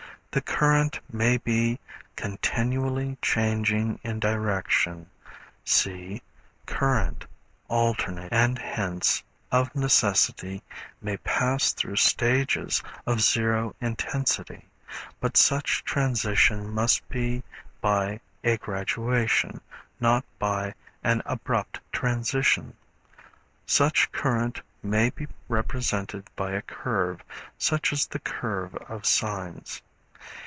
The 0.33 0.39
current 0.41 0.97
may 1.11 1.35
be 1.35 1.77
continually 2.15 3.17
changing 3.21 3.99
in 4.01 4.17
direction 4.21 5.09
(see 5.65 6.21
Current, 6.65 7.25
Alternating), 7.67 8.31
and 8.31 8.57
hence, 8.57 9.23
of 9.51 9.75
necessity, 9.75 10.63
may 11.01 11.17
pass 11.17 11.73
through 11.73 11.97
stages 11.97 12.81
of 13.05 13.19
zero 13.19 13.75
intensity, 13.81 14.69
but 15.19 15.35
such 15.35 15.83
transition 15.83 16.73
must 16.73 17.09
be 17.09 17.43
by 17.81 18.21
a 18.41 18.55
graduation, 18.55 19.59
not 19.99 20.23
by 20.39 20.73
an 21.03 21.21
abrupt 21.25 21.81
transition. 21.91 22.77
Such 23.65 24.13
current 24.13 24.61
may 24.81 25.09
be 25.09 25.27
represented 25.49 26.29
by 26.37 26.51
a 26.53 26.61
curve, 26.61 27.21
such 27.57 27.91
as 27.91 28.07
the 28.07 28.19
curve 28.19 28.73
of 28.87 29.05
sines. 29.05 29.81